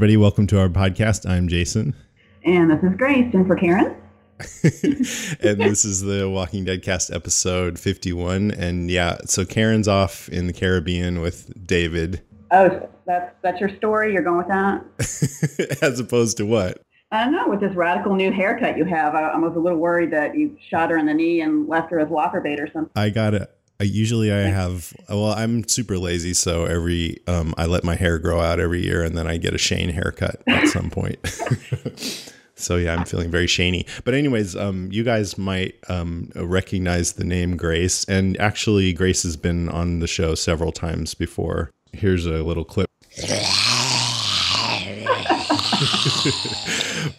[0.00, 1.28] Everybody, welcome to our podcast.
[1.28, 1.94] I'm Jason.
[2.42, 3.94] And this is Grace, and for Karen.
[4.62, 8.50] and this is the Walking Dead cast episode 51.
[8.50, 12.22] And yeah, so Karen's off in the Caribbean with David.
[12.50, 14.14] Oh, that's that's your story.
[14.14, 16.80] You're going with that, as opposed to what?
[17.12, 17.48] I don't know.
[17.48, 20.56] With this radical new haircut you have, I, I was a little worried that you
[20.70, 22.90] shot her in the knee and left her as walker bait or something.
[22.96, 23.54] I got it.
[23.80, 28.18] I usually I have well I'm super lazy so every um I let my hair
[28.18, 31.18] grow out every year and then I get a Shane haircut at some point.
[32.56, 33.88] so yeah, I'm feeling very Shaney.
[34.04, 39.38] But anyways, um you guys might um recognize the name Grace and actually Grace has
[39.38, 41.70] been on the show several times before.
[41.94, 42.90] Here's a little clip.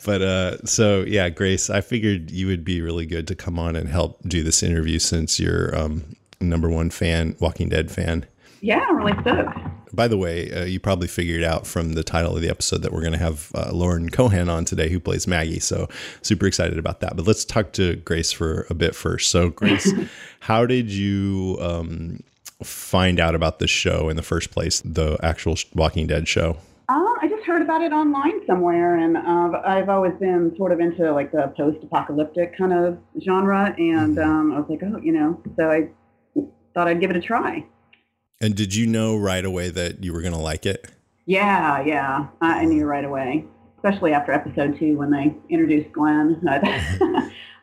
[0.05, 3.75] but uh so yeah grace i figured you would be really good to come on
[3.75, 6.15] and help do this interview since you're um
[6.49, 8.25] number one fan, Walking Dead fan.
[8.61, 9.57] Yeah, I'm really stoked.
[9.93, 12.93] By the way, uh, you probably figured out from the title of the episode that
[12.93, 15.59] we're going to have uh, Lauren Cohan on today, who plays Maggie.
[15.59, 15.89] So
[16.21, 17.15] super excited about that.
[17.17, 19.31] But let's talk to Grace for a bit first.
[19.31, 19.91] So, Grace,
[20.41, 22.21] how did you um,
[22.63, 26.57] find out about the show in the first place, the actual Walking Dead show?
[26.87, 30.79] Uh, I just heard about it online somewhere, and uh, I've always been sort of
[30.79, 34.29] into like the post-apocalyptic kind of genre, and mm-hmm.
[34.29, 35.89] um, I was like, oh, you know, so I
[36.73, 37.65] thought I'd give it a try.
[38.39, 40.87] And did you know right away that you were going to like it?
[41.25, 43.45] Yeah, yeah, I knew right away,
[43.77, 46.41] especially after episode two when they introduced Glenn.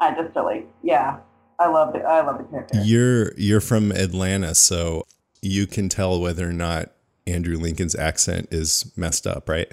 [0.01, 1.19] I just really, yeah,
[1.59, 2.03] I love it.
[2.03, 2.81] I love the character.
[2.85, 5.05] You're you're from Atlanta, so
[5.43, 6.93] you can tell whether or not
[7.27, 9.73] Andrew Lincoln's accent is messed up, right?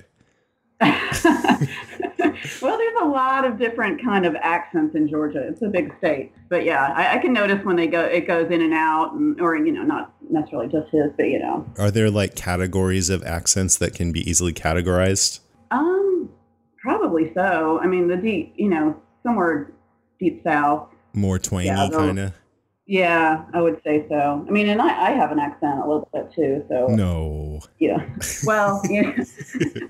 [0.82, 5.40] well, there's a lot of different kind of accents in Georgia.
[5.48, 8.50] It's a big state, but yeah, I, I, can notice when they go, it goes
[8.52, 11.66] in and out, and, or you know, not necessarily just his, but you know.
[11.78, 15.40] Are there like categories of accents that can be easily categorized?
[15.72, 16.30] Um,
[16.78, 17.80] probably so.
[17.82, 19.72] I mean, the deep, you know, somewhere
[20.20, 22.34] deep south, more twangy yeah, kind of.
[22.88, 24.46] Yeah, I would say so.
[24.48, 26.64] I mean, and I, I have an accent a little bit too.
[26.70, 27.60] So no.
[27.80, 28.06] Yeah.
[28.46, 29.24] Well, yeah,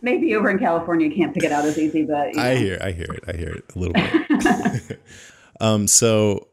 [0.02, 2.44] maybe over in California you can't pick it out as easy, but you know.
[2.44, 5.02] I hear, I hear it, I hear it a little bit.
[5.60, 5.88] um.
[5.88, 6.48] So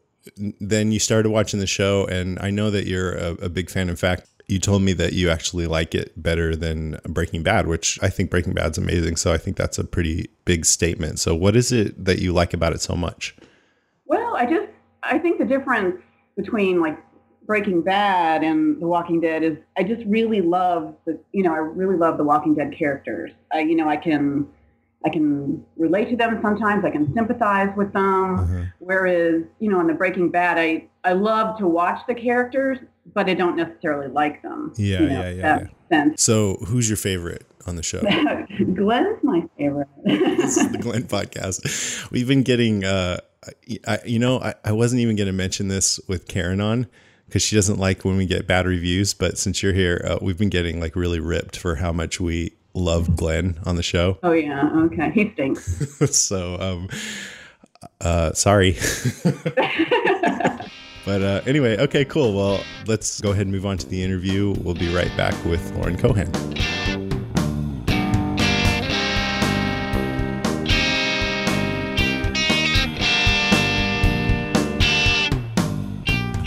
[0.61, 3.89] then you started watching the show, and I know that you're a, a big fan.
[3.89, 7.99] In fact, you told me that you actually like it better than Breaking Bad, which
[8.03, 9.17] I think Breaking Bad's amazing.
[9.17, 11.21] So I think that's a pretty big statement.
[11.21, 13.37] So what is it that you like about it so much?
[14.07, 14.69] Well, I just
[15.03, 15.97] I think the difference
[16.37, 16.99] between like
[17.45, 21.59] Breaking Bad and The Walking Dead is I just really love the you know I
[21.59, 23.33] really love the Walking Dead characters.
[23.53, 24.47] I you know I can
[25.05, 26.85] I can relate to them sometimes.
[26.85, 28.39] I can sympathize with them.
[28.39, 28.65] Uh-huh.
[28.79, 32.79] Whereas you know on the Breaking Bad I I love to watch the characters,
[33.13, 34.73] but I don't necessarily like them.
[34.77, 35.67] Yeah, you know, yeah, yeah.
[35.91, 36.05] yeah.
[36.17, 37.45] So who's your favorite?
[37.67, 38.01] On the show.
[38.75, 39.89] Glenn's my favorite.
[40.05, 42.11] this is the Glenn podcast.
[42.11, 43.19] We've been getting uh,
[43.87, 46.87] I, you know, I, I wasn't even going to mention this with Karen on
[47.27, 49.15] because she doesn't like when we get bad reviews.
[49.15, 52.53] But since you're here, uh, we've been getting like really ripped for how much we
[52.75, 54.19] love Glenn on the show.
[54.23, 56.17] Oh yeah, okay, he stinks.
[56.17, 56.89] so, um,
[58.01, 58.77] uh, sorry.
[61.05, 62.35] but uh, anyway, okay, cool.
[62.35, 64.55] Well, let's go ahead and move on to the interview.
[64.61, 66.31] We'll be right back with Lauren Cohan.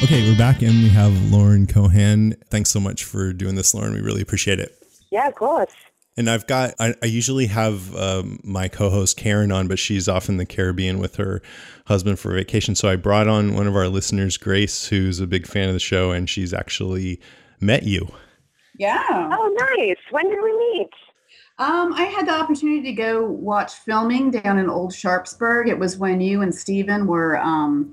[0.06, 2.36] Okay, we're back and we have Lauren Cohan.
[2.52, 3.92] Thanks so much for doing this, Lauren.
[3.92, 4.78] We really appreciate it.
[5.10, 5.74] Yeah, of course.
[6.16, 10.08] And I've got, I, I usually have um, my co host Karen on, but she's
[10.08, 11.42] off in the Caribbean with her
[11.88, 12.76] husband for vacation.
[12.76, 15.80] So I brought on one of our listeners, Grace, who's a big fan of the
[15.80, 17.20] show, and she's actually
[17.60, 18.08] met you.
[18.78, 19.02] Yeah.
[19.10, 19.98] Oh, nice.
[20.12, 20.92] When did we meet?
[21.58, 25.68] Um, I had the opportunity to go watch filming down in Old Sharpsburg.
[25.68, 27.92] It was when you and Steven were um,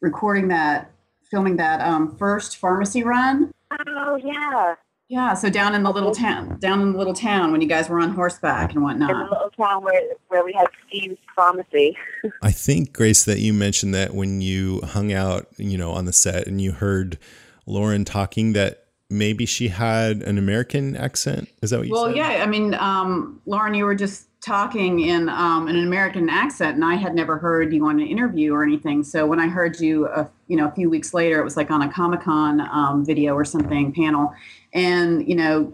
[0.00, 0.89] recording that
[1.30, 3.52] filming that um, first pharmacy run.
[3.70, 4.74] Oh yeah.
[5.08, 7.88] Yeah, so down in the little town, down in the little town when you guys
[7.88, 9.10] were on horseback and whatnot.
[9.10, 11.96] In the little town where, where we had Steve's pharmacy.
[12.42, 16.12] I think Grace that you mentioned that when you hung out, you know, on the
[16.12, 17.18] set and you heard
[17.66, 21.48] Lauren talking that maybe she had an American accent.
[21.60, 22.16] Is that what you well, said?
[22.16, 22.42] Well, yeah.
[22.42, 26.94] I mean, um, Lauren, you were just talking in um, an American accent, and I
[26.94, 29.02] had never heard you on an interview or anything.
[29.02, 31.70] So when I heard you, uh, you know, a few weeks later, it was like
[31.70, 34.32] on a Comic Con um, video or something panel,
[34.72, 35.72] and you know,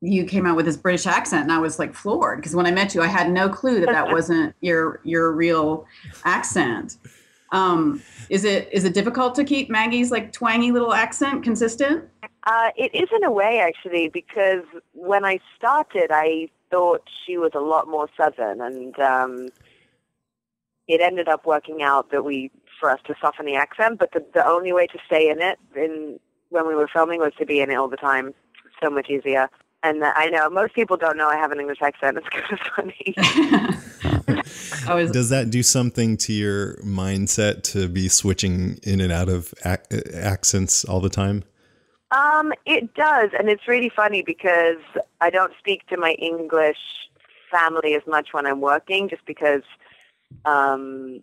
[0.00, 2.70] you came out with this British accent, and I was like floored because when I
[2.70, 5.86] met you, I had no clue that that wasn't your your real
[6.24, 6.96] accent.
[7.50, 12.04] Um, is it is it difficult to keep Maggie's like twangy little accent consistent?
[12.48, 14.64] Uh, it is in a way actually because
[14.94, 19.48] when I started, I thought she was a lot more southern, and um,
[20.86, 22.50] it ended up working out that we
[22.80, 23.98] for us to soften the accent.
[23.98, 26.18] But the the only way to stay in it in
[26.48, 28.32] when we were filming was to be in it all the time.
[28.82, 29.50] So much easier.
[29.82, 32.16] And uh, I know most people don't know I have an English accent.
[32.16, 33.14] It's kind of funny.
[34.88, 39.52] Was Does that do something to your mindset to be switching in and out of
[39.66, 41.44] ac- accents all the time?
[42.10, 44.78] Um, it does, and it's really funny because
[45.20, 46.78] I don't speak to my English
[47.50, 49.62] family as much when I'm working, just because
[50.44, 51.22] um,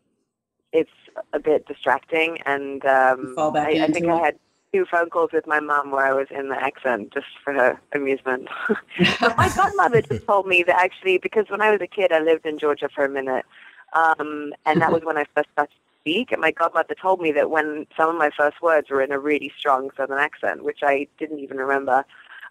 [0.71, 0.91] it's
[1.33, 2.39] a bit distracting.
[2.45, 4.11] And um, You fall back I, I think it.
[4.11, 4.39] I had
[4.73, 7.79] two phone calls with my mum where I was in the accent just for her
[7.93, 8.47] amusement.
[9.19, 12.19] but my godmother just told me that actually, because when I was a kid, I
[12.19, 13.45] lived in Georgia for a minute,
[13.93, 15.73] um, and that was when I first started
[16.05, 16.31] speak.
[16.31, 19.19] And my godmother told me that when some of my first words were in a
[19.19, 22.05] really strong Southern accent, which I didn't even remember.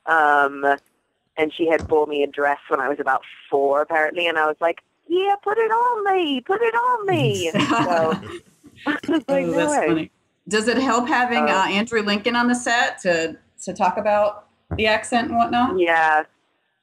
[0.07, 0.65] Um,
[1.37, 4.47] and she had bought me a dress when I was about four, apparently, and I
[4.47, 8.17] was like, "Yeah, put it on me, put it on me." And so
[9.09, 10.11] like, Oh, that's way." funny.
[10.47, 14.47] Does it help having Uh, uh, Andrew Lincoln on the set to to talk about
[14.77, 15.79] the accent and whatnot?
[15.79, 16.25] Yeah,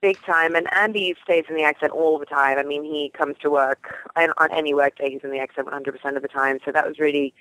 [0.01, 0.55] big time.
[0.55, 2.57] And Andy stays in the accent all the time.
[2.57, 5.67] I mean, he comes to work and on any work day, he's in the accent
[5.67, 6.59] 100% of the time.
[6.65, 7.33] So that was really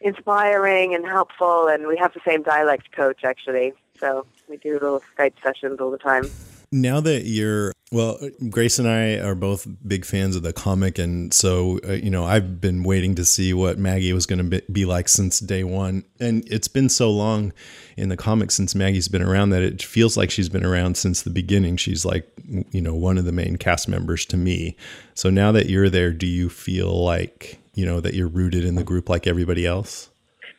[0.00, 1.66] inspiring and helpful.
[1.68, 3.72] And we have the same dialect coach, actually.
[3.98, 6.24] So we do little Skype sessions all the time.
[6.70, 8.18] Now that you're well,
[8.50, 12.26] Grace and I are both big fans of the comic, and so uh, you know
[12.26, 16.04] I've been waiting to see what Maggie was going to be, like since day one,
[16.20, 17.54] and it's been so long
[17.96, 21.22] in the comic since Maggie's been around that it feels like she's been around since
[21.22, 21.78] the beginning.
[21.78, 22.28] She's like
[22.70, 24.76] you know one of the main cast members to me.
[25.14, 28.74] So now that you're there, do you feel like you know that you're rooted in
[28.74, 30.10] the group like everybody else?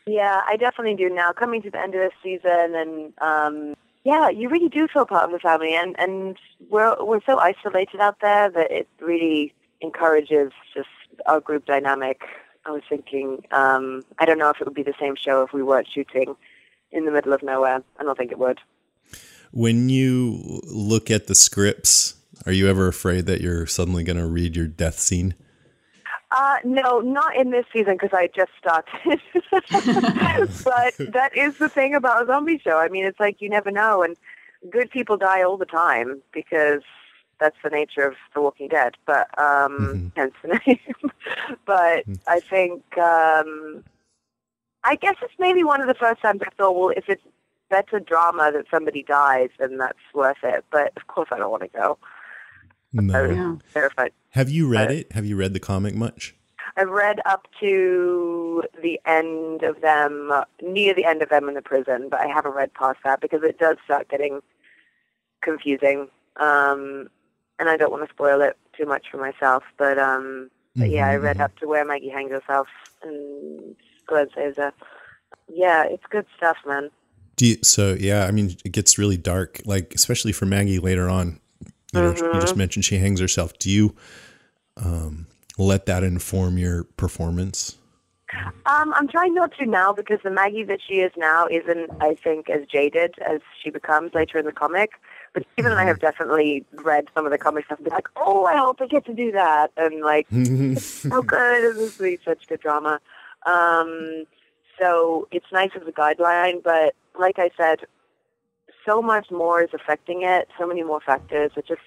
[0.07, 1.31] Yeah, I definitely do now.
[1.33, 3.75] Coming to the end of this season, and um,
[4.09, 6.35] yeah, you really do feel part of the family, and and
[6.67, 10.89] we're we're so isolated out there that it really encourages just
[11.27, 12.21] our group dynamic.
[12.65, 15.53] I was thinking, um, I don't know if it would be the same show if
[15.53, 16.35] we weren't shooting
[16.91, 17.83] in the middle of nowhere.
[17.99, 18.59] I don't think it would.
[19.51, 22.15] When you look at the scripts,
[22.47, 25.35] are you ever afraid that you're suddenly going to read your death scene?
[26.31, 29.19] Uh, no, not in this season because I just started.
[30.63, 32.77] but that is the thing about a zombie show.
[32.77, 34.15] I mean, it's like you never know, and
[34.69, 36.83] good people die all the time because
[37.39, 38.95] that's the nature of The Walking Dead.
[39.07, 40.79] But um, hence the name.
[41.65, 43.83] but I think um,
[44.83, 47.23] I guess it's maybe one of the first times I thought, well, if it's
[47.69, 50.63] better drama that somebody dies, then that's worth it.
[50.71, 51.97] But of course, I don't want to go.
[52.97, 53.27] I No.
[53.27, 53.55] was Yeah.
[53.73, 54.11] terrified.
[54.31, 55.11] Have you read Uh, it?
[55.13, 56.35] Have you read the comic much?
[56.77, 61.55] I've read up to the end of them, uh, near the end of them in
[61.55, 64.41] the prison, but I haven't read past that because it does start getting
[65.41, 66.09] confusing.
[66.37, 67.09] Um,
[67.59, 69.63] and I don't want to spoil it too much for myself.
[69.77, 71.41] But, um, but yeah, I read Mhm.
[71.43, 72.67] up to where Maggie hangs herself
[73.01, 73.75] and
[74.07, 74.71] Glenn saves her.
[75.47, 76.89] Yeah, it's good stuff, man.
[77.35, 81.09] Do you, so yeah, I mean, it gets really dark, like especially for Maggie later
[81.09, 81.39] on.
[81.93, 83.57] You know, you just mentioned she hangs herself.
[83.57, 83.95] Do you
[84.77, 85.27] um,
[85.57, 87.77] let that inform your performance?
[88.67, 92.13] Um, I'm trying not to now because the Maggie that she is now isn't, I
[92.13, 94.91] think, as jaded as she becomes later in the comic.
[95.33, 98.07] But Stephen and I have definitely read some of the comic stuff and be like,
[98.15, 99.71] oh, I hope I get to do that.
[99.77, 100.27] And like,
[101.11, 101.75] oh, good.
[101.75, 102.99] This is such good drama.
[103.47, 104.25] Um,
[104.79, 107.79] so it's nice as a guideline, but like I said,
[108.89, 110.47] so much more is affecting it.
[110.57, 111.51] So many more factors.
[111.55, 111.81] It's just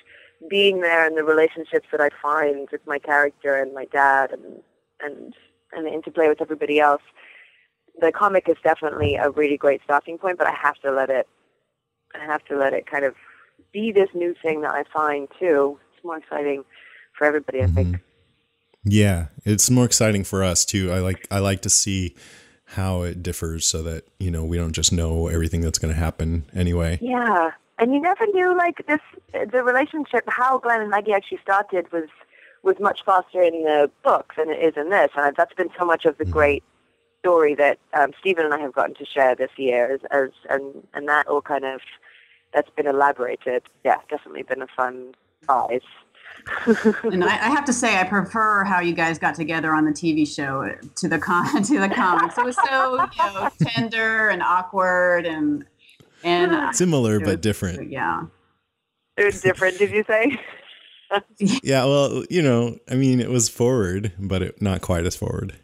[0.48, 4.62] being there and the relationships that I find with my character and my dad and
[5.00, 5.34] and
[5.72, 7.02] and the interplay with everybody else.
[8.00, 11.26] The comic is definitely a really great starting point, but I have to let it.
[12.14, 13.14] I have to let it kind of
[13.72, 15.78] be this new thing that I find too.
[15.94, 16.64] It's more exciting
[17.16, 17.88] for everybody, I think.
[17.88, 17.96] Mm-hmm.
[18.84, 20.92] yeah, it's more exciting for us too.
[20.92, 22.14] I like I like to see
[22.72, 25.98] how it differs so that you know we don't just know everything that's going to
[25.98, 26.98] happen anyway.
[27.00, 29.00] Yeah, and you never knew like this.
[29.32, 32.08] The relationship, how Glenn and Maggie actually started, was
[32.62, 35.84] was much faster in the book than it is in this, and that's been so
[35.84, 36.62] much of the great
[37.20, 40.86] story that um, Stephen and I have gotten to share this year, as, as and
[40.94, 41.80] and that all kind of
[42.52, 43.62] that's been elaborated.
[43.84, 45.14] Yeah, definitely been a fun
[45.46, 45.80] prize.
[47.04, 49.92] And I, I have to say, I prefer how you guys got together on the
[49.92, 52.36] TV show to the con to the comics.
[52.38, 55.64] It was so you know tender and awkward and
[56.24, 57.90] and uh, Similar it was- but different.
[57.90, 58.24] Yeah.
[59.16, 60.38] it was different, did you say?
[61.38, 65.54] Yeah, well, you know, I mean, it was forward, but it, not quite as forward.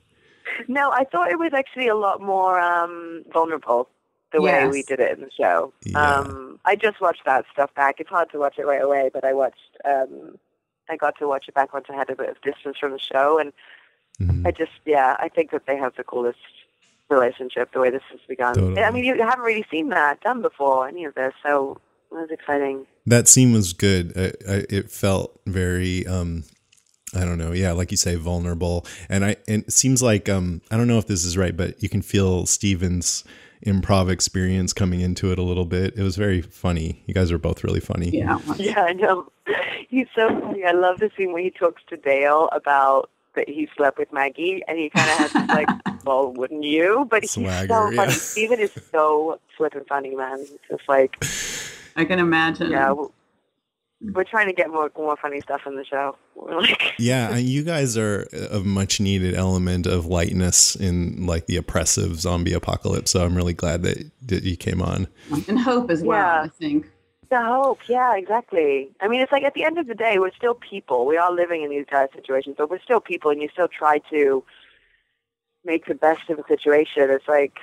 [0.68, 3.88] No, I thought it was actually a lot more um, vulnerable.
[4.30, 5.72] the way we did it in the show.
[5.86, 5.98] Yeah.
[6.18, 7.94] Um, I just watched that stuff back.
[7.98, 9.56] It's hard to watch it right away, but I watched.
[9.86, 10.36] Um,
[10.90, 12.98] I got to watch it back once I had a bit of distance from the
[12.98, 13.52] show, and
[14.20, 14.46] Mhm.
[14.46, 16.38] I just, yeah, I think that they have the coolest
[17.08, 18.54] relationship the way this has begun.
[18.54, 18.82] Totally.
[18.82, 21.78] I mean, you haven't really seen that done before, any of this, so
[22.10, 22.86] it was exciting.
[23.06, 24.12] That scene was good.
[24.16, 26.44] I, I, it felt very, um,
[27.14, 27.52] I don't know.
[27.52, 28.84] Yeah, like you say, vulnerable.
[29.08, 31.82] And I, and it seems like, um, I don't know if this is right, but
[31.82, 33.24] you can feel Steven's
[33.66, 35.94] improv experience coming into it a little bit.
[35.96, 37.02] It was very funny.
[37.06, 38.10] You guys are both really funny.
[38.10, 38.38] Yeah.
[38.56, 39.30] Yeah, I know.
[39.88, 40.64] He's so funny.
[40.64, 44.62] I love the scene where he talks to Dale about that he slept with Maggie,
[44.66, 45.68] and he kind of has this like,
[46.04, 47.06] well, wouldn't you?
[47.08, 47.96] But he's Swagger, so yeah.
[47.96, 48.12] funny.
[48.12, 50.40] Steven is so flippin' funny, man.
[50.40, 51.16] It's just like,
[51.96, 52.70] I can imagine.
[52.72, 53.08] yeah, we're,
[54.12, 56.16] we're trying to get more more funny stuff in the show.
[56.34, 61.56] We're like, Yeah, you guys are a much needed element of lightness in like the
[61.56, 63.10] oppressive zombie apocalypse.
[63.12, 65.06] So I'm really glad that, that you came on.
[65.48, 66.42] And hope as well, Yeah.
[66.42, 66.90] I think.
[67.30, 67.78] The hope.
[67.88, 68.90] Yeah, exactly.
[69.00, 71.06] I mean, it's like at the end of the day, we're still people.
[71.06, 73.98] We are living in these dire situations, but we're still people, and you still try
[74.10, 74.44] to
[75.64, 77.10] make the best of a situation.
[77.10, 77.58] It's like,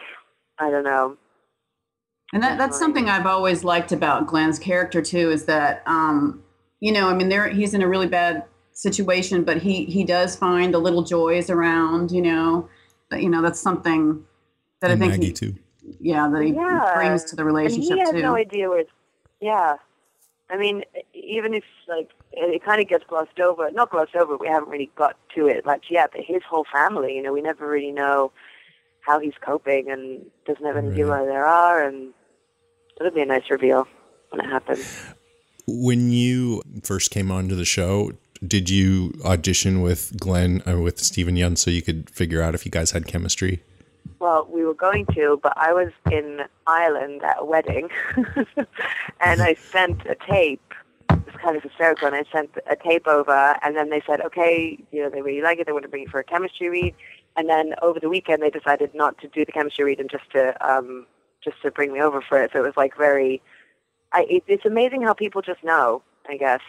[0.59, 1.17] I don't know.
[2.33, 6.43] And that, that's something I've always liked about Glenn's character too, is that um,
[6.79, 8.43] you know, I mean, there he's in a really bad
[8.73, 12.69] situation, but he he does find the little joys around, you know.
[13.09, 14.25] But, you know, that's something
[14.81, 15.55] that And I think Maggie he, too.
[15.99, 16.93] yeah, that he Yeah.
[16.93, 18.21] brings to the And relationship he has too.
[18.21, 18.79] no idea where.
[18.79, 18.91] It's,
[19.45, 19.75] yeah,
[20.49, 20.83] I mean,
[21.13, 24.37] even if like it, it kind of gets glossed over, not glossed over.
[24.37, 26.09] We haven't really got to it much yet.
[26.13, 28.31] But his whole family, you know, we never really know
[29.01, 32.11] how he's coping, and doesn't have any idea where they are, and
[32.99, 33.87] it'll be a nice reveal
[34.31, 35.13] when it happens.
[35.67, 38.13] When you first came onto the show,
[38.45, 42.65] did you audition with Glenn or with Stephen Yeun so you could figure out if
[42.65, 43.61] you guys had chemistry?
[44.19, 47.89] Well, we were going to, but I was in Ireland at a wedding,
[49.21, 50.73] and I sent a tape.
[51.09, 54.21] It was kind of hysterical, and I sent a tape over, and then they said,
[54.21, 55.65] okay, you know, they really like it.
[55.65, 56.95] They want to bring it for a chemistry read,
[57.35, 60.29] and then over the weekend they decided not to do the chemistry read and just
[60.31, 61.05] to um,
[61.43, 62.51] just to bring me over for it.
[62.53, 63.41] So it was like very.
[64.13, 66.01] I, it, it's amazing how people just know.
[66.27, 66.61] I guess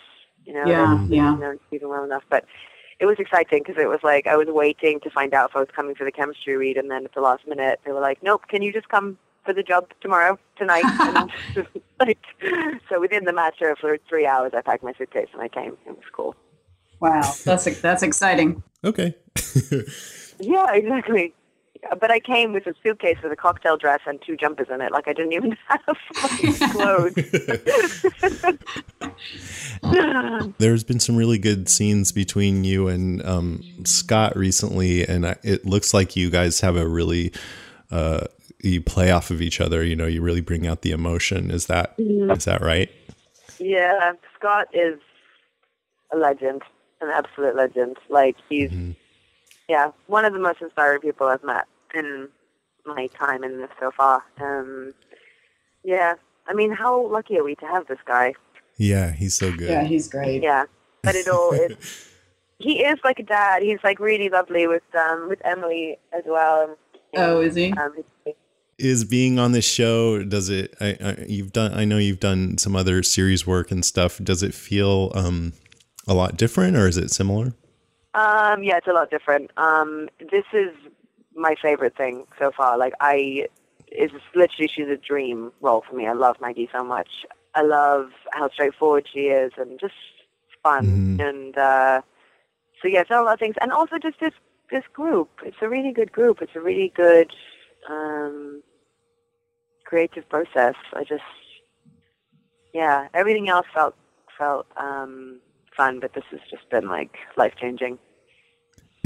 [0.45, 0.67] you know.
[0.67, 1.35] Yeah, they yeah.
[1.37, 2.45] know Stephen well enough, but
[2.99, 5.61] it was exciting because it was like I was waiting to find out if I
[5.61, 8.23] was coming for the chemistry read, and then at the last minute they were like,
[8.23, 10.85] "Nope, can you just come for the job tomorrow, tonight?"
[11.55, 11.67] and
[12.01, 12.19] like,
[12.89, 15.77] so within the matter of for three hours, I packed my suitcase and I came.
[15.87, 16.35] It was cool.
[17.01, 18.63] wow, that's that's exciting.
[18.85, 19.15] Okay.
[20.39, 21.35] Yeah, exactly.
[22.01, 24.93] But I came with a suitcase with a cocktail dress and two jumpers in it.
[24.93, 27.15] Like I didn't even have fucking clothes.
[30.59, 35.67] There's been some really good scenes between you and um, Scott recently, and I, it
[35.67, 37.33] looks like you guys have a really
[37.91, 38.27] uh,
[38.63, 39.85] you play off of each other.
[39.85, 41.51] You know, you really bring out the emotion.
[41.51, 42.91] Is that is that right?
[43.59, 44.99] Yeah, Scott is
[46.13, 46.63] a legend,
[47.01, 47.97] an absolute legend.
[48.09, 48.71] Like he's,
[49.69, 52.29] yeah, one of the most inspiring people I've met in
[52.85, 54.23] my time in this so far.
[54.41, 54.95] Um,
[55.85, 56.15] yeah,
[56.47, 58.35] I mean, how lucky are we to have this guy?
[58.77, 59.71] Yeah, he's so good.
[59.71, 60.43] Yeah, he's great.
[60.43, 60.65] Yeah,
[61.03, 61.73] but it all is.
[62.59, 63.63] He is like a dad.
[63.63, 66.75] He's like really lovely with um with Emily as well.
[67.15, 67.71] Oh, is he?
[67.73, 67.93] Um,
[68.79, 72.59] is being on this show does it I, I you've done i know you've done
[72.59, 75.55] some other series work and stuff does it feel um
[76.07, 77.55] a lot different or is it similar
[78.17, 79.53] Um, yeah, it's a lot different.
[79.59, 80.71] Um, this is
[81.37, 82.79] my favorite thing so far.
[82.79, 83.49] Like I,
[83.89, 86.09] it's literally she's a dream role for me.
[86.09, 87.27] I love Maggie so much.
[87.55, 89.95] I love how straightforward she is and just
[90.63, 91.19] fun.
[91.19, 91.29] Mhm.
[91.29, 92.03] And uh,
[92.83, 93.57] so yeah, it's a lot of things.
[93.61, 94.35] And also just this
[94.71, 95.31] this group.
[95.45, 96.43] It's a really good group.
[96.43, 97.33] It's a really good
[97.89, 98.63] um,
[99.85, 100.77] creative process.
[100.95, 101.23] I just
[102.75, 103.97] yeah, everything else felt
[104.39, 105.41] felt um,
[105.77, 107.99] fun, but this has just been like life changing.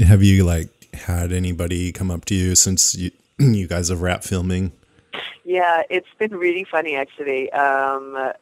[0.01, 4.23] Have you like had anybody come up to you since you you guys have wrapped
[4.23, 4.71] filming
[5.43, 7.51] Yeah, it's been really funny actually.
[7.51, 8.33] Um,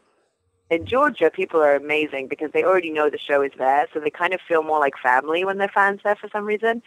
[0.69, 4.11] in Georgia, people are amazing because they already know the show is there, so they
[4.11, 6.83] kind of feel more like family when they're fans there for some reason.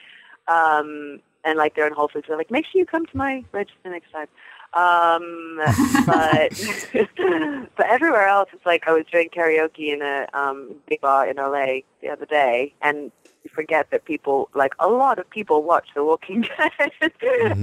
[0.46, 3.44] Um, and like they're in Whole Foods, they're like, make sure you come to my
[3.50, 4.28] register next time.
[4.74, 5.60] Um,
[6.06, 6.52] but
[7.76, 11.36] but everywhere else, it's like I was doing karaoke in a um, big bar in
[11.36, 13.12] LA the other day, and
[13.44, 16.92] you forget that people, like a lot of people, watch The Walking Dead,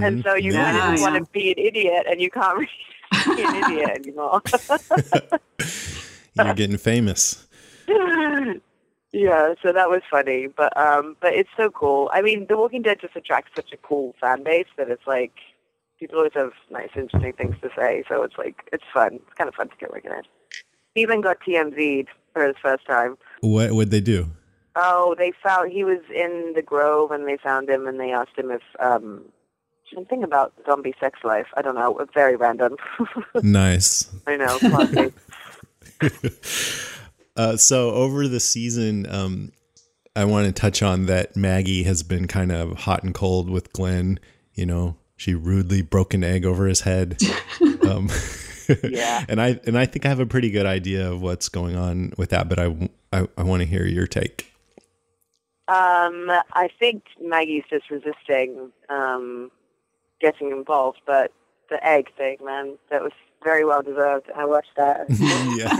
[0.01, 3.35] and so you kind of Yeah, want to be an idiot, and you can't really
[3.35, 4.41] be an idiot anymore.
[6.35, 7.47] you're getting famous
[9.11, 12.09] yeah, so that was funny, but um, but it's so cool.
[12.13, 15.33] I mean, The Walking Dead just attracts such a cool fan base that it's like,
[15.99, 18.03] people always have nice, interesting things to say.
[18.07, 19.15] So it's like it's fun.
[19.15, 20.27] It's kind of fun to get recognized.
[20.95, 23.17] He even got TMZ'd for his first time.
[23.41, 24.27] What would they do?
[24.75, 28.37] Oh, they found he was in the Grove, and they found him, and they asked
[28.37, 29.25] him if um
[29.93, 31.47] something about zombie sex life.
[31.55, 32.05] I don't know.
[32.13, 32.77] Very random.
[33.41, 34.09] nice.
[34.27, 35.11] I know.
[37.39, 39.53] Uh, so over the season, um,
[40.13, 43.71] I want to touch on that Maggie has been kind of hot and cold with
[43.71, 44.19] Glenn.
[44.53, 47.17] You know, she rudely broke an egg over his head.
[47.87, 48.09] um,
[48.83, 49.25] Yeah.
[49.27, 52.13] and I and I think I have a pretty good idea of what's going on
[52.17, 54.53] with that, but I I, I want to hear your take.
[55.67, 59.49] Um, I think Maggie's just resisting um,
[60.21, 61.31] getting involved, but
[61.71, 63.11] the egg thing, man, that was
[63.43, 64.27] very well deserved.
[64.35, 65.07] I watched that.
[65.59, 65.73] Yeah.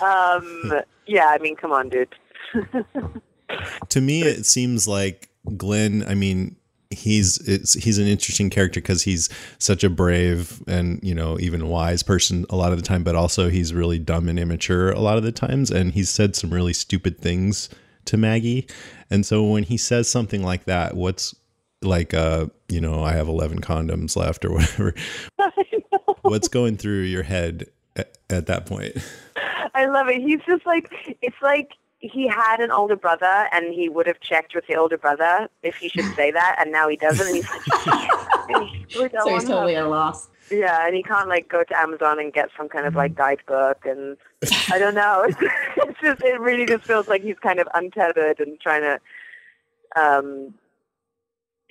[0.00, 2.14] um, yeah, I mean, come on, dude.
[3.88, 6.56] to me it seems like glenn i mean
[6.90, 9.28] he's it's he's an interesting character because he's
[9.58, 13.16] such a brave and you know even wise person a lot of the time but
[13.16, 16.50] also he's really dumb and immature a lot of the times and he's said some
[16.50, 17.68] really stupid things
[18.04, 18.66] to maggie.
[19.10, 21.34] And so when he says something like that what's
[21.82, 24.94] like uh you know i have 11 condoms left or whatever
[26.22, 27.66] what's going through your head
[27.96, 28.96] at, at that point?
[29.74, 30.20] I love it.
[30.20, 30.90] He's just like
[31.22, 31.72] it's like
[32.10, 35.76] he had an older brother, and he would have checked with the older brother if
[35.76, 37.26] he should say that, and now he doesn't.
[37.26, 38.08] And he's like,
[38.48, 40.28] and he's like, So he's totally at a loss.
[40.50, 43.84] Yeah, and he can't like go to Amazon and get some kind of like guidebook,
[43.84, 44.16] and
[44.70, 45.26] I don't know.
[45.88, 49.00] It's just it really just feels like he's kind of untethered and trying to,
[49.98, 50.52] um,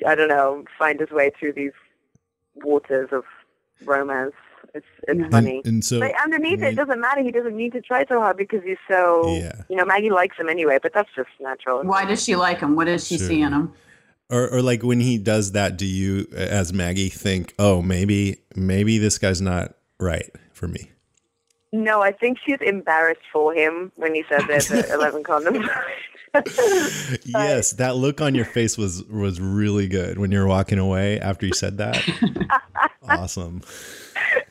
[0.07, 1.73] I don't know, find his way through these
[2.55, 3.23] waters of
[3.83, 4.33] romance.
[4.75, 5.29] It's it's Yeah.
[5.29, 5.57] funny.
[5.63, 7.21] and, and so But underneath it, it doesn't matter.
[7.23, 9.53] He doesn't need to try so hard because he's so, Yeah.
[9.69, 11.81] you know, Maggie likes him anyway, but that's just natural.
[11.83, 12.75] Why does she like him?
[12.75, 13.27] What does she Sure.
[13.27, 13.73] see in him?
[14.29, 18.97] or, or like when he does that do you as maggie think oh maybe maybe
[18.97, 20.89] this guy's not right for me
[21.71, 25.69] No, I think she's embarrassed for him when he said there's 11 condoms.
[27.25, 31.19] yes that look on your face was was really good when you were walking away
[31.19, 32.03] after you said that
[33.07, 33.61] awesome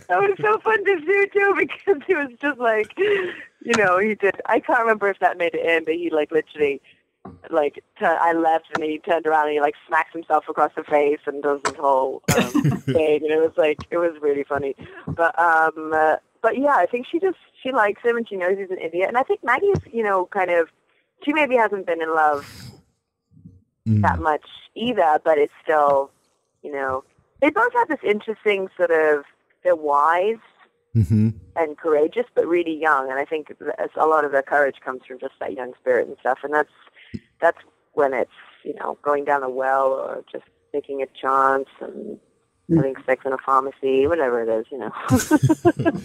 [0.08, 4.14] that was so fun to do too because he was just like, you know, he
[4.14, 4.40] did.
[4.46, 6.80] I can't remember if that made it in, but he like literally,
[7.50, 10.84] like, tur I left and he turned around and he like smacks himself across the
[10.84, 12.50] face and does this whole um,
[12.86, 14.74] thing, and it was like it was really funny.
[15.06, 18.58] But um, uh, but yeah, I think she just she likes him and she knows
[18.58, 20.68] he's an idiot, and I think Maggie's you know kind of
[21.24, 22.46] she maybe hasn't been in love
[23.86, 24.00] Mm.
[24.00, 26.10] that much either, but it's still,
[26.62, 27.04] you know,
[27.42, 29.24] they both have this interesting sort of,
[29.64, 30.36] they're wise
[30.92, 33.10] hmm and courageous, but really young.
[33.10, 33.48] And I think
[33.96, 36.38] a lot of their courage comes from just that young spirit and stuff.
[36.42, 36.72] And that's,
[37.40, 37.58] that's
[37.92, 38.30] when it's,
[38.64, 42.18] you know, going down a well or just taking a chance and
[42.74, 44.92] having sex in a pharmacy, whatever it is, you know.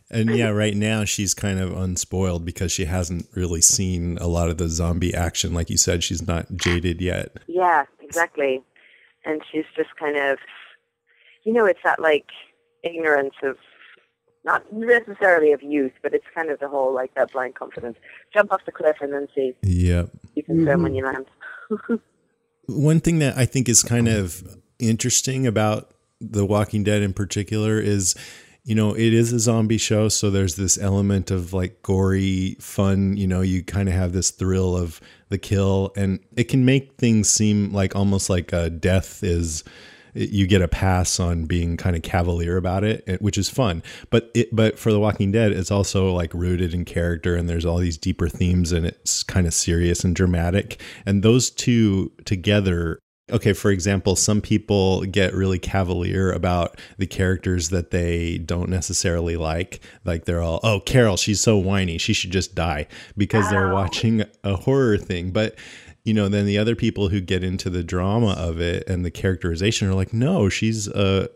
[0.10, 4.48] and yeah right now she's kind of unspoiled because she hasn't really seen a lot
[4.48, 8.62] of the zombie action like you said she's not jaded yet Yeah, exactly.
[9.24, 10.38] And she's just kind of,
[11.42, 12.26] you know, it's that like
[12.86, 13.56] ignorance of,
[14.46, 17.98] not necessarily of youth, but it's kind of the whole like that blind confidence.
[18.32, 19.54] Jump off the cliff and then see.
[19.62, 20.98] yep You can swim when mm-hmm.
[20.98, 21.26] you land.
[22.68, 27.80] One thing that I think is kind of interesting about The Walking Dead in particular
[27.80, 28.14] is,
[28.64, 33.16] you know, it is a zombie show, so there's this element of like gory fun,
[33.16, 36.96] you know, you kind of have this thrill of the kill and it can make
[36.98, 39.62] things seem like almost like a death is
[40.16, 43.82] you get a pass on being kind of cavalier about it, which is fun.
[44.10, 47.66] But it, but for The Walking Dead, it's also like rooted in character, and there's
[47.66, 50.80] all these deeper themes, and it's kind of serious and dramatic.
[51.04, 52.98] And those two together,
[53.30, 53.52] okay.
[53.52, 59.80] For example, some people get really cavalier about the characters that they don't necessarily like.
[60.04, 64.24] Like they're all, oh, Carol, she's so whiny, she should just die because they're watching
[64.42, 65.56] a horror thing, but
[66.06, 69.10] you know, then the other people who get into the drama of it and the
[69.10, 71.28] characterization are like, no, she's a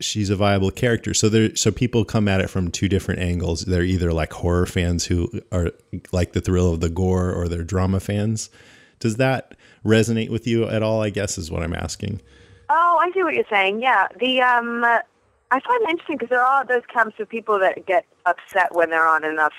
[0.00, 1.14] she's a viable character.
[1.14, 3.64] So there, so people come at it from two different angles.
[3.64, 5.70] They're either like horror fans who are
[6.10, 8.50] like the thrill of the gore, or they're drama fans.
[8.98, 9.54] Does that
[9.84, 11.00] resonate with you at all?
[11.00, 12.20] I guess is what I'm asking.
[12.68, 13.80] Oh, I see what you're saying.
[13.80, 17.86] Yeah, the um, I find it interesting because there are those camps of people that
[17.86, 19.54] get upset when there aren't enough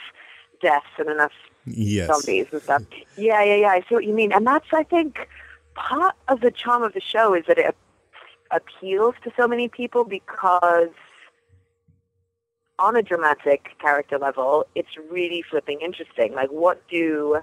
[0.61, 1.31] deaths and enough
[1.65, 2.07] Yes.
[2.07, 2.83] zombies and stuff.
[3.17, 3.69] Yeah, yeah, yeah.
[3.69, 5.27] I see what you mean, and that's I think
[5.73, 7.75] part of the charm of the show is that it
[8.51, 10.89] appeals to so many people because
[12.77, 16.33] on a dramatic character level, it's really flipping interesting.
[16.33, 17.39] Like, what do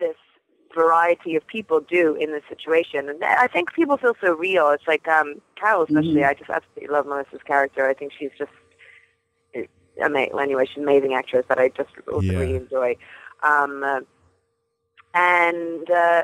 [0.00, 0.16] this
[0.74, 3.08] variety of people do in this situation.
[3.08, 4.70] And I think people feel so real.
[4.70, 6.24] It's like um, Carol, especially.
[6.24, 7.88] I just absolutely love Melissa's character.
[7.88, 8.52] I think she's just
[10.02, 10.38] amazing.
[10.38, 12.38] Anyway, she's an amazing actress that I just also Yeah.
[12.38, 12.96] really enjoy.
[13.42, 14.00] Um, uh,
[15.14, 16.22] and uh,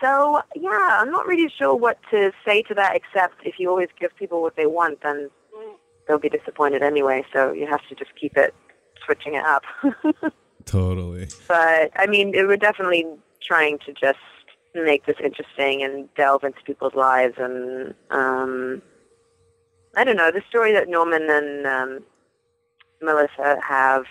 [0.00, 2.96] so, yeah, I'm not really sure what to say to that.
[2.96, 5.30] Except if you always give people what they want, then
[6.06, 7.24] they'll be disappointed anyway.
[7.32, 8.54] So you have to just keep it
[9.04, 9.62] switching it up.
[10.66, 11.28] Totally.
[11.48, 13.06] but I mean, we're definitely
[13.42, 14.18] trying to just
[14.74, 17.34] make this interesting and delve into people's lives.
[17.38, 18.82] And um,
[19.96, 22.04] I don't know the story that Norman and um,
[23.02, 24.04] Melissa have.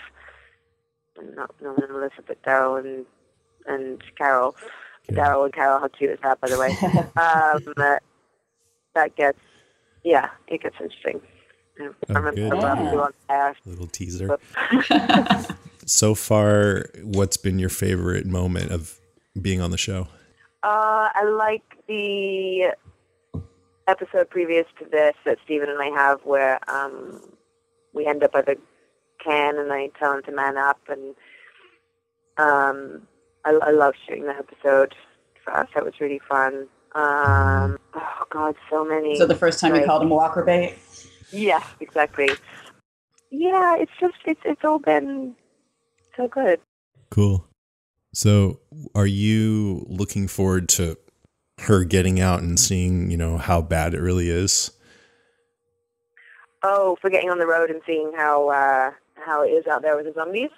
[1.36, 3.06] Not Norman and Melissa, but Daryl and
[3.66, 4.56] and Carol.
[5.12, 6.70] Daryl and Carol, how cute is that, by the way?
[7.18, 7.98] um, uh,
[8.96, 9.40] that gets,
[10.04, 11.22] yeah, it gets interesting.
[11.80, 12.64] Yeah, Oh, I remember good.
[12.64, 13.56] I you on air.
[13.66, 14.38] Little teaser.
[15.86, 19.00] so far, what's been your favorite moment of
[19.42, 20.08] being on the show?
[20.62, 22.76] Uh, I like the
[23.88, 27.22] episode previous to this that Stephen and I have where um,
[27.94, 28.58] we end up at a
[29.24, 31.16] can and I tell him to man up and
[32.38, 33.08] um,
[33.46, 34.96] I, I love shooting that episode
[35.44, 35.68] for us.
[35.76, 36.68] That was really fun.
[36.96, 39.18] Um, oh God, so many.
[39.18, 40.78] So the first time you called him Walker bait.
[41.32, 42.30] Yeah, exactly.
[43.30, 45.36] Yeah, it's just it's it's all been
[46.18, 46.60] so good.
[47.12, 47.46] Cool.
[48.14, 48.60] So,
[48.96, 50.98] are you looking forward to
[51.60, 54.72] her getting out and seeing, you know, how bad it really is?
[56.64, 58.92] Oh, for getting on the road and seeing how uh,
[59.26, 60.50] how it is out there with the zombies.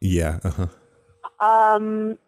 [0.00, 0.38] Yeah.
[0.44, 0.66] Uh-huh.
[1.40, 2.18] Um,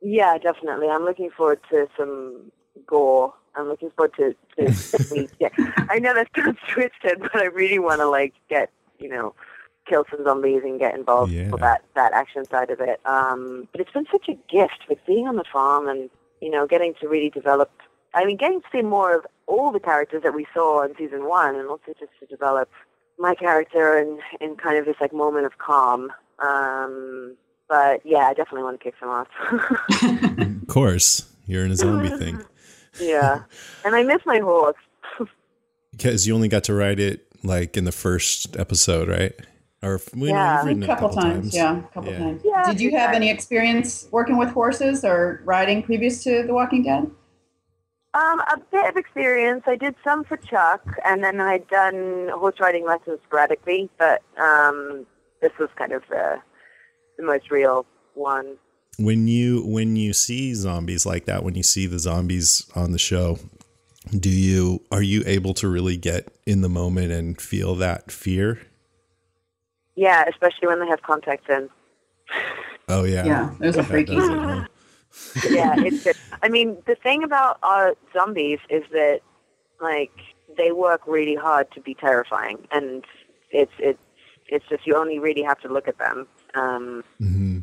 [0.00, 0.88] yeah, definitely.
[0.88, 2.50] I'm looking forward to some
[2.86, 3.32] gore.
[3.54, 5.48] I'm looking forward to, to yeah.
[5.90, 9.34] I know that sounds twisted, but I really want to like get you know
[9.86, 11.50] kill some zombies and get involved Yeah.
[11.50, 13.00] with that that action side of it.
[13.04, 16.08] Um, but it's been such a gift with being on the farm and
[16.40, 17.70] you know getting to really develop.
[18.14, 21.26] I mean, getting to see more of all the characters that we saw in season
[21.26, 22.70] one, and also just to develop
[23.18, 26.12] my character in in kind of this like moment of calm.
[26.44, 27.36] Um,
[27.68, 30.38] but yeah, I definitely want to kick some ass.
[30.62, 32.42] of course, you're in a zombie thing
[33.00, 33.42] yeah,
[33.84, 34.76] and I miss my horse.
[35.92, 39.32] because you only got to ride it like in the first episode, right?
[39.82, 40.64] Or well, Yeah.
[40.64, 41.54] A it couple, times.
[41.54, 42.18] Yeah, a couple Yeah.
[42.18, 42.42] times.
[42.44, 46.84] Yeah, Did you have any experience working with horses or riding previous to The Walking
[46.84, 47.10] Dead?
[48.14, 49.62] Um, a bit of experience.
[49.66, 53.88] I did some for Chuck, and then I'd done horse riding lessons sporadically.
[53.98, 55.06] But um,
[55.40, 56.40] this was kind of the
[57.16, 58.56] the most real one.
[58.98, 62.98] When you when you see zombies like that, when you see the zombies on the
[62.98, 63.38] show,
[64.10, 68.60] do you are you able to really get in the moment and feel that fear?
[69.94, 71.70] Yeah, especially when they have contacts in.
[72.88, 74.16] Oh yeah, Yeah, those are That freaky.
[75.34, 75.54] Does it, huh?
[75.54, 76.14] yeah, it's good.
[76.42, 79.20] I mean, the thing about uh, zombies is that
[79.80, 80.12] like
[80.56, 83.04] they work really hard to be terrifying, and
[83.50, 83.98] it's it's
[84.48, 87.62] it's just you only really have to look at them um, Mhm.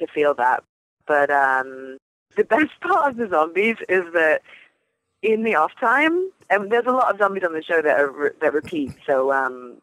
[0.00, 0.62] to feel that.
[1.06, 1.96] But um,
[2.36, 4.42] the best part of the zombies is that
[5.22, 8.10] in the off time, and there's a lot of zombies on the show that are
[8.10, 9.80] re- that repeat, so um,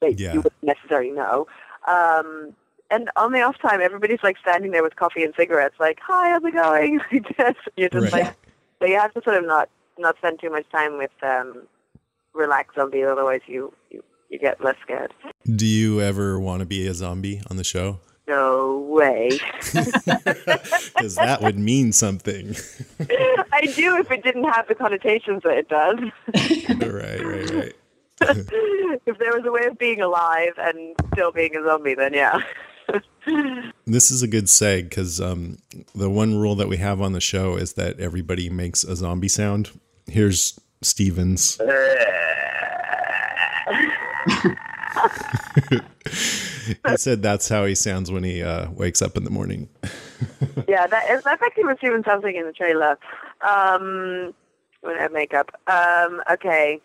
[0.00, 0.32] that Yeah.
[0.32, 1.46] you wouldn't necessarily know.
[1.86, 2.54] Um,
[2.90, 6.30] and on the off time, everybody's like standing there with coffee and cigarettes, like, "Hi,
[6.30, 7.00] how's it going?"
[7.76, 8.24] You're just Right.
[8.24, 8.36] like,
[8.80, 11.62] so you have to sort of not not spend too much time with um,
[12.34, 15.12] relaxed zombies, otherwise you, you you get less scared.
[15.44, 17.98] Do you ever want to be a zombie on the show?
[18.28, 19.30] No way.
[21.00, 22.54] Because that would mean something.
[23.52, 25.98] I do if it didn't have the connotations that it does.
[26.78, 27.74] right, right, right.
[29.06, 32.40] if there was a way of being alive and still being a zombie, then yeah.
[33.86, 35.58] This is a good seg because um,
[35.94, 39.28] the one rule that we have on the show is that everybody makes a zombie
[39.28, 39.70] sound.
[40.06, 41.60] Here's Stevens.
[45.70, 49.68] he said that's how he sounds when he uh, wakes up in the morning.
[50.68, 52.98] yeah, that is that's actually what Steven something in the trailer.
[53.40, 54.34] Um,
[54.80, 55.50] when I have makeup.
[55.66, 56.80] Um, okay.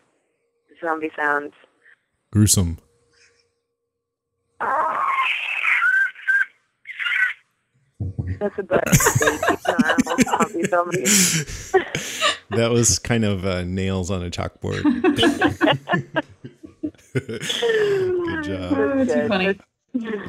[0.81, 1.53] Zombie sounds.
[2.31, 2.77] Gruesome.
[8.39, 8.83] That's a bird.
[10.25, 11.03] zombie, zombie.
[12.51, 14.83] That was kind of uh, nails on a chalkboard.
[17.15, 17.41] Good
[18.43, 18.73] job.
[18.77, 19.57] Oh, too funny.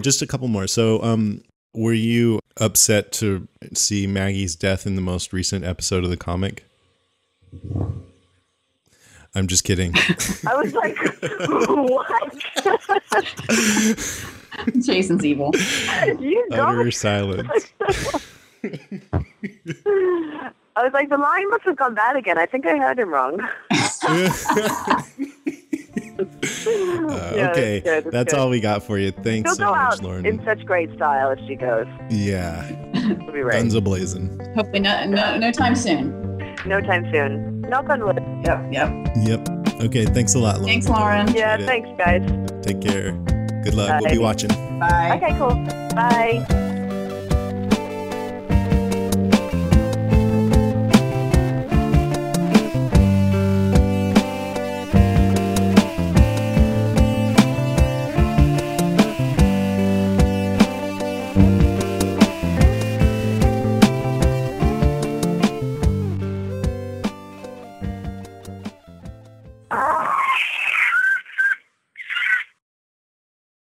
[0.01, 0.67] Just a couple more.
[0.67, 1.43] So, um,
[1.75, 6.65] were you upset to see Maggie's death in the most recent episode of the comic?
[9.35, 9.95] I'm just kidding.
[10.47, 10.97] I was like,
[11.69, 12.33] what?
[14.81, 15.53] Jason's evil.
[16.19, 17.49] you Utter silence.
[20.79, 22.37] I was like, the line must have gone bad again.
[22.39, 23.41] I think I heard him wrong.
[26.19, 29.11] Uh, Yeah, okay, that's good, that's that's all we got for you.
[29.11, 30.25] Thanks She'll so go much, out Lauren.
[30.27, 31.87] in such great style if she goes.
[32.11, 33.53] yeah, It'll be right.
[33.53, 34.39] guns a blazing.
[34.55, 36.11] Hopefully, no, no, no time soon.
[36.67, 37.61] No time soon.
[37.63, 38.19] Knock on wood.
[38.45, 39.09] Yep, yep.
[39.25, 39.49] Yep.
[39.83, 40.67] Okay, thanks a lot, Lauren.
[40.69, 41.29] Thanks, Lauren.
[41.35, 42.23] Yeah, thanks, guys.
[42.63, 43.13] Take care.
[43.67, 44.01] Good luck.
[44.01, 44.51] We'll be watching.
[44.79, 45.17] Bye.
[45.17, 45.57] Okay, cool.
[45.97, 46.66] Bye.